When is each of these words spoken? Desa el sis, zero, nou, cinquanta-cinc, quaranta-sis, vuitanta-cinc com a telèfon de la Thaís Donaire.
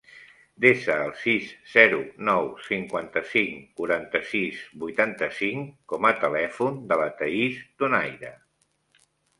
Desa 0.63 0.93
el 1.07 1.11
sis, 1.23 1.51
zero, 1.73 1.99
nou, 2.29 2.49
cinquanta-cinc, 2.69 3.61
quaranta-sis, 3.83 4.65
vuitanta-cinc 4.87 5.71
com 5.95 6.11
a 6.13 6.17
telèfon 6.27 6.85
de 6.93 7.03
la 7.05 7.11
Thaís 7.23 7.63
Donaire. 7.85 8.37